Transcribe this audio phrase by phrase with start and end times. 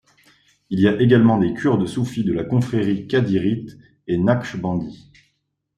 [0.71, 3.77] Il y a également des Kurdes soufis de la confrérie qadirite,
[4.07, 5.11] et naqshbandie.